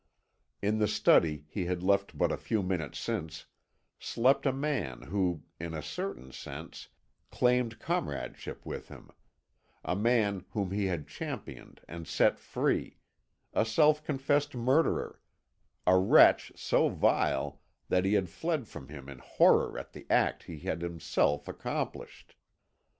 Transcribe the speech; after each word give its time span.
In 0.63 0.79
the 0.79 0.87
study 0.87 1.45
he 1.47 1.65
had 1.65 1.83
left 1.83 2.17
but 2.17 2.31
a 2.31 2.35
few 2.37 2.63
minutes 2.63 2.97
since 2.97 3.45
slept 3.99 4.47
a 4.47 4.51
man 4.51 5.03
who, 5.03 5.43
in 5.59 5.75
a 5.75 5.83
certain 5.83 6.31
sense, 6.31 6.87
claimed 7.29 7.77
comradeship 7.77 8.65
with 8.65 8.87
him, 8.87 9.11
a 9.85 9.95
man 9.95 10.45
whom 10.53 10.71
he 10.71 10.85
had 10.85 11.07
championed 11.07 11.81
and 11.87 12.07
set 12.07 12.39
free, 12.39 12.97
a 13.53 13.63
self 13.63 14.03
confessed 14.03 14.55
murderer, 14.55 15.21
a 15.85 15.97
wretch 15.99 16.51
so 16.55 16.89
vile 16.89 17.61
that 17.89 18.03
he 18.03 18.13
had 18.15 18.27
fled 18.27 18.67
from 18.67 18.87
him 18.87 19.07
in 19.07 19.19
horror 19.19 19.77
at 19.77 19.91
the 19.93 20.07
act 20.09 20.45
he 20.45 20.61
had 20.61 20.81
himself 20.81 21.47
accomplished. 21.47 22.35